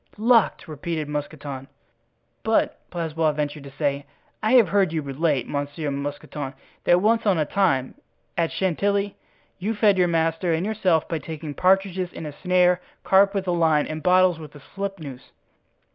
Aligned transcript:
"Locked!" 0.17 0.67
repeated 0.67 1.07
Mousqueton. 1.07 1.67
"But," 2.41 2.79
Blaisois 2.89 3.33
ventured 3.33 3.65
to 3.65 3.69
say, 3.69 4.07
"I 4.41 4.53
have 4.53 4.69
heard 4.69 4.91
you 4.91 5.03
relate, 5.03 5.47
Monsieur 5.47 5.91
Mousqueton, 5.91 6.55
that 6.85 7.01
once 7.03 7.27
on 7.27 7.37
a 7.37 7.45
time, 7.45 7.93
at 8.35 8.51
Chantilly, 8.51 9.15
you 9.59 9.75
fed 9.75 9.99
your 9.99 10.07
master 10.07 10.53
and 10.55 10.65
yourself 10.65 11.07
by 11.07 11.19
taking 11.19 11.53
partridges 11.53 12.11
in 12.13 12.25
a 12.25 12.31
snare, 12.31 12.81
carp 13.03 13.35
with 13.35 13.47
a 13.47 13.51
line, 13.51 13.85
and 13.85 14.01
bottles 14.01 14.39
with 14.39 14.55
a 14.55 14.59
slipnoose." 14.73 15.29